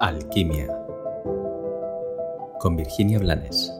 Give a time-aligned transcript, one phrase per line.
[0.00, 0.68] Alquimia
[2.60, 3.72] con Virginia Blanes.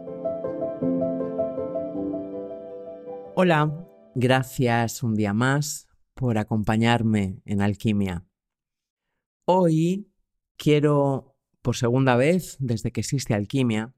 [3.37, 8.27] Hola, gracias un día más por acompañarme en Alquimia.
[9.45, 10.11] Hoy
[10.57, 13.95] quiero, por segunda vez desde que existe Alquimia,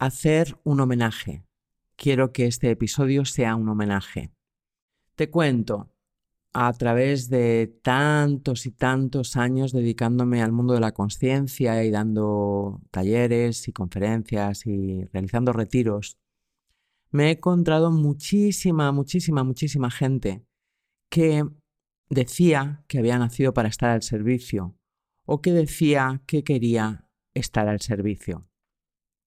[0.00, 1.44] hacer un homenaje.
[1.94, 4.32] Quiero que este episodio sea un homenaje.
[5.14, 5.91] Te cuento,
[6.54, 12.82] a través de tantos y tantos años dedicándome al mundo de la conciencia y dando
[12.90, 16.18] talleres y conferencias y realizando retiros,
[17.10, 20.44] me he encontrado muchísima, muchísima, muchísima gente
[21.10, 21.44] que
[22.08, 24.76] decía que había nacido para estar al servicio
[25.26, 28.48] o que decía que quería estar al servicio.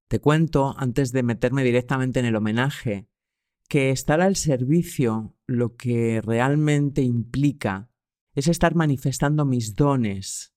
[0.10, 3.08] Te cuento, antes de meterme directamente en el homenaje,
[3.70, 7.90] que estar al servicio lo que realmente implica
[8.34, 10.54] es estar manifestando mis dones.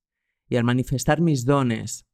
[0.49, 2.07] Y al manifestar mis dones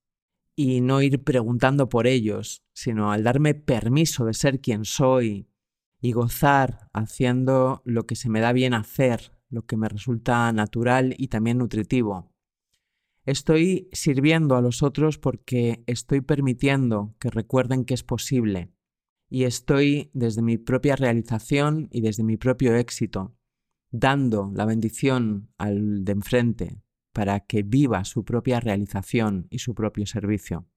[0.56, 5.48] y no ir preguntando por ellos, sino al darme permiso de ser quien soy
[6.00, 11.14] y gozar haciendo lo que se me da bien hacer, lo que me resulta natural
[11.16, 12.32] y también nutritivo.
[13.24, 18.72] Estoy sirviendo a los otros porque estoy permitiendo que recuerden que es posible
[19.32, 23.34] y estoy desde mi propia realización y desde mi propio éxito,
[23.90, 26.82] dando la bendición al de enfrente
[27.14, 30.68] para que viva su propia realización y su propio servicio.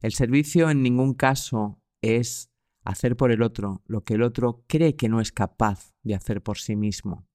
[0.00, 2.52] El servicio en ningún caso es
[2.84, 6.40] hacer por el otro lo que el otro cree que no es capaz de hacer
[6.44, 7.26] por sí mismo.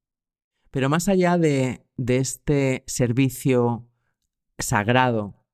[0.71, 3.89] Pero más allá de, este servicio
[4.57, 5.45] sagrado,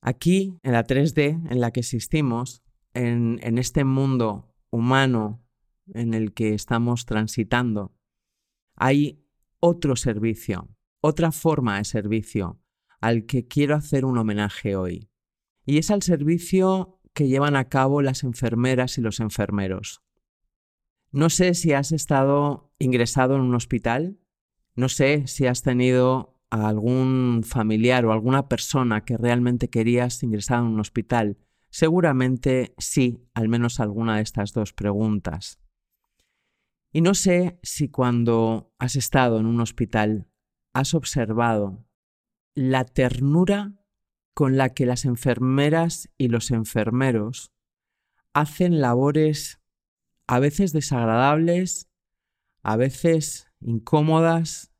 [0.00, 5.44] aquí en la 3D en la que existimos, en, este mundo humano
[5.92, 7.94] en el que estamos transitando,
[8.76, 9.24] hay
[9.60, 10.68] otro servicio,
[11.00, 12.60] otra forma de servicio
[13.00, 15.10] al que quiero hacer un homenaje hoy.
[15.64, 20.02] Y es al servicio que llevan a cabo las enfermeras y los enfermeros.
[21.12, 24.18] No sé si has estado ingresado en un hospital,
[24.76, 30.60] no sé si has tenido a algún familiar o alguna persona que realmente querías ingresar
[30.60, 31.36] en un hospital
[31.70, 35.60] Seguramente sí, al menos alguna de estas dos preguntas.
[36.92, 40.28] Y no sé si cuando has estado en un hospital
[40.72, 41.86] has observado
[42.54, 43.74] la ternura
[44.34, 47.52] con la que las enfermeras y los enfermeros
[48.32, 49.60] hacen labores
[50.26, 51.88] a veces desagradables,
[52.62, 54.72] a veces incómodas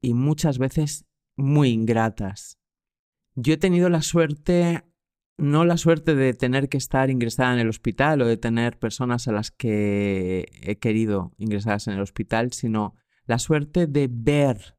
[0.00, 1.06] y muchas veces
[1.36, 2.58] muy ingratas.
[3.34, 4.84] Yo he tenido la suerte
[5.38, 9.28] no la suerte de tener que estar ingresada en el hospital o de tener personas
[9.28, 12.94] a las que he querido ingresadas en el hospital, sino
[13.24, 14.76] la suerte de ver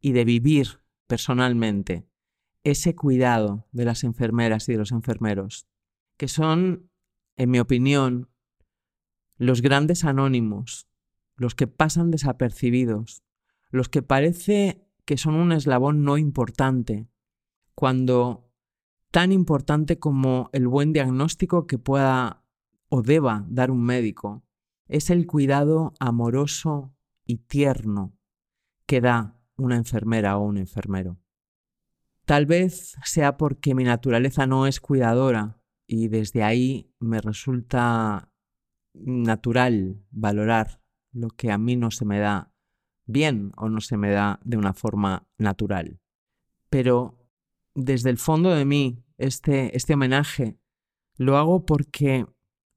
[0.00, 2.08] y de vivir personalmente
[2.64, 5.68] ese cuidado de las enfermeras y de los enfermeros,
[6.16, 6.90] que son,
[7.36, 8.30] en mi opinión,
[9.36, 10.88] los grandes anónimos,
[11.36, 13.22] los que pasan desapercibidos,
[13.70, 17.08] los que parece que son un eslabón no importante,
[17.74, 18.47] cuando
[19.10, 22.44] tan importante como el buen diagnóstico que pueda
[22.88, 24.42] o deba dar un médico
[24.86, 28.16] es el cuidado amoroso y tierno
[28.86, 31.18] que da una enfermera o un enfermero.
[32.24, 38.32] Tal vez sea porque mi naturaleza no es cuidadora y desde ahí me resulta
[38.94, 40.82] natural valorar
[41.12, 42.52] lo que a mí no se me da
[43.06, 46.00] bien o no se me da de una forma natural.
[46.68, 47.17] Pero
[47.78, 50.58] desde el fondo de mí este, este homenaje.
[51.16, 52.26] Lo hago porque,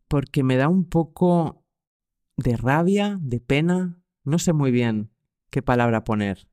[0.07, 1.65] porque me da un poco
[2.37, 5.11] de rabia, de pena, no sé muy bien
[5.49, 6.47] qué palabra poner.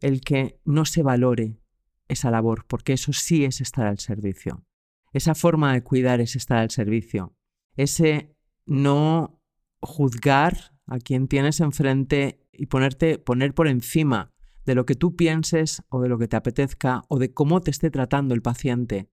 [0.00, 1.60] El que no se valore
[2.08, 4.64] esa labor, porque eso sí es estar al servicio.
[5.12, 7.36] Esa forma de cuidar es estar al servicio.
[7.76, 8.34] Ese
[8.66, 9.40] no
[9.80, 14.32] juzgar a quien tienes enfrente y ponerte, poner por encima
[14.64, 17.70] de lo que tú pienses o de lo que te apetezca o de cómo te
[17.70, 19.10] esté tratando el paciente.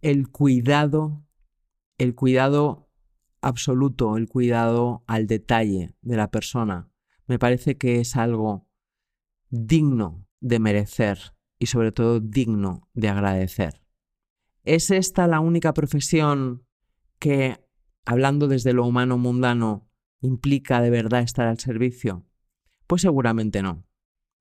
[0.00, 1.24] El cuidado,
[1.98, 2.90] el cuidado
[3.40, 6.90] absoluto, el cuidado al detalle de la persona,
[7.26, 8.68] me parece que es algo
[9.50, 13.82] digno de merecer y sobre todo digno de agradecer.
[14.64, 16.66] ¿Es esta la única profesión
[17.18, 17.56] que,
[18.04, 19.88] hablando desde lo humano mundano,
[20.20, 22.26] implica de verdad estar al servicio?
[22.86, 23.85] Pues seguramente no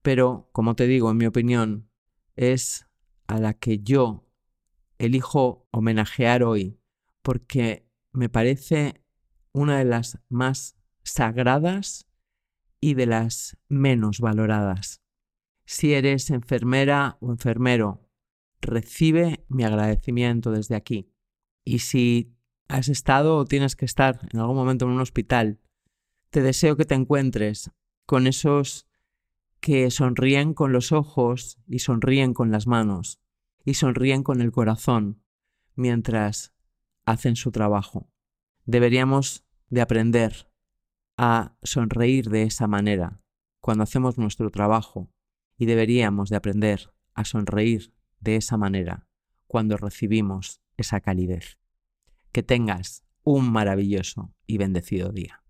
[0.05, 1.89] pero como te digo, en mi opinión,
[2.35, 2.85] es
[3.25, 4.29] a la que yo
[4.99, 6.79] elijo homenajear hoy,
[7.23, 9.01] porque me parece
[9.51, 12.07] una de las más sagradas
[12.79, 15.01] y de las menos valoradas.
[15.65, 18.07] Si eres enfermera o enfermero,
[18.61, 21.11] recibe mi agradecimiento desde aquí.
[21.63, 22.37] Y si
[22.67, 25.59] has estado o tienes que estar en algún momento en un hospital,
[26.29, 27.71] te deseo que te encuentres
[28.05, 28.87] con esos
[29.65, 33.19] que sonríen con los ojos y sonríen con las manos
[33.63, 35.23] y sonríen con el corazón
[35.73, 36.53] mientras
[37.03, 38.07] hacen su trabajo.
[38.65, 40.51] Deberíamos de aprender
[41.17, 43.23] a sonreír de esa manera
[43.59, 45.11] cuando hacemos nuestro trabajo
[45.57, 49.07] y deberíamos de aprender a sonreír de esa manera
[49.47, 51.57] cuando recibimos esa calidez.
[52.31, 55.44] Que tengas un maravilloso y bendecido día.